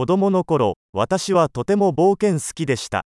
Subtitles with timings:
[0.00, 3.04] 子供の頃、私はとても冒険好きでした。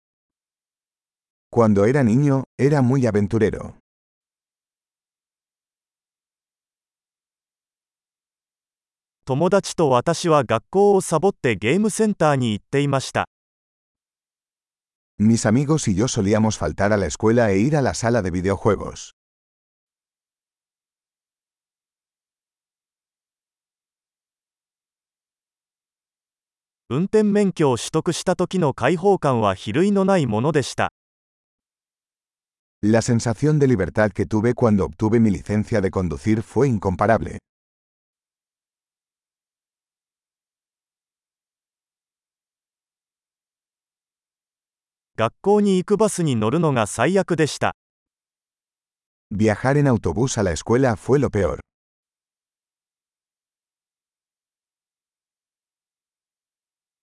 [1.51, 3.73] Cuando era niño, era muy aventurero.
[9.25, 13.25] 友達と私は学校をサボってゲームセンターに行っていました。
[15.19, 19.15] Mis amigos y yo solíamos faltar a la escuela e ir a la sala de videojuegos.
[26.94, 30.92] 運転免許を取得した時の解放感は比類のないものでした。
[32.82, 37.38] La sensación de libertad que tuve cuando obtuve mi licencia de conducir fue incomparable.
[45.16, 47.76] 学校に行くバスに乗るのが最悪でした。
[49.32, 51.60] Viajar en autobús a la escuela fue lo peor.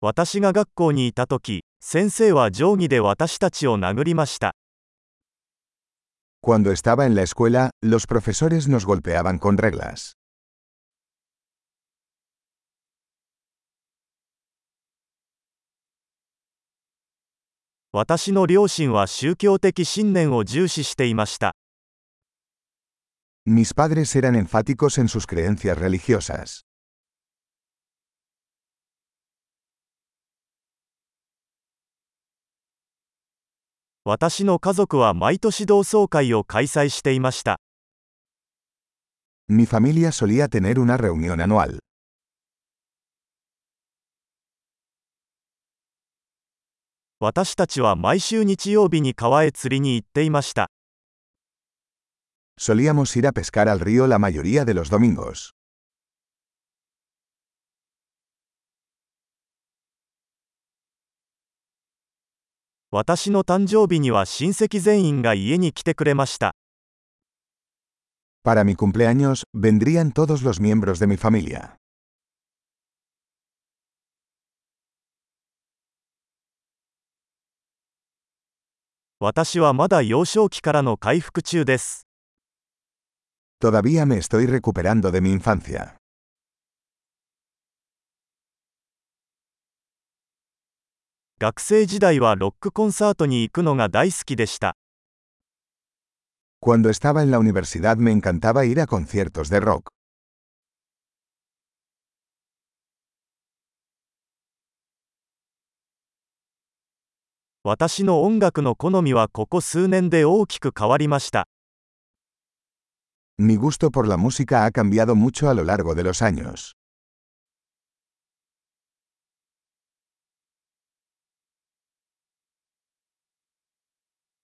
[0.03, 4.55] 私が学校にいた時、先生は定規で私たちを殴りました。
[6.41, 10.13] Cuando estaba en la escuela, los profesores nos golpeaban con reglas.
[17.93, 21.53] 私の両親は宗教的信念を重視していました。
[23.45, 26.70] Mis padres eran enfáticos en sus creencias religiosas.
[34.03, 37.59] 私の家族は毎年同窓会を開催していました。
[39.47, 41.77] Mi familia solía tener una reunión anual.
[47.19, 50.71] 私たちは毎週日曜日に川へ釣りに行っていました。
[52.59, 55.51] Solíamos ir a pescar al río la mayoría de los domingos.
[62.93, 66.51] 私の誕生日には親戚全員が家に来てくれました。
[68.43, 71.77] Para mi cumpleaños, vendrían todos los miembros de mi familia.
[79.21, 82.07] 私はまだ幼少期からの回復中です。
[83.63, 86.00] Todavía me estoy recuperando de mi infancia.
[91.41, 94.75] 学生時代はロックコンサートに行くのが大好きでした。
[96.63, 99.91] Cuando estaba en la universidad me encantaba ir a conciertos de rock.
[107.63, 111.47] 私の音楽の好みはここ数年で大きく変わりました。
[113.39, 116.75] Mi gusto por la música ha cambiado mucho a lo largo de los años.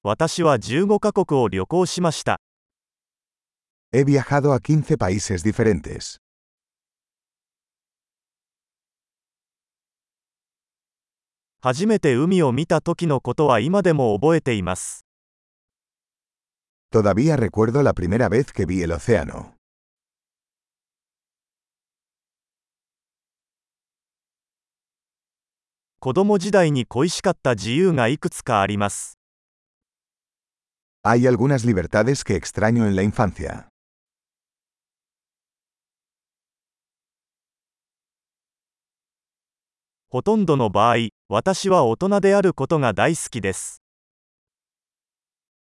[0.07, 2.40] 私は15カ国を旅行しました。
[3.91, 6.22] He viajado a 15 países diferentes.
[11.59, 15.06] 初めて海を見た時のことは今でも覚えています。
[16.94, 19.56] Todavía recuerdo la primera vez que vi el océano.
[26.00, 29.17] 子供時代に恋しかった自由がいくつかあります。
[31.09, 33.69] Hay algunas libertades que extraño en la infancia.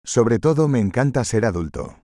[0.05, 2.02] Sobre todo me encanta ser adulto.